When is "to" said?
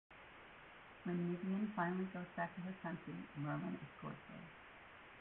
2.55-2.61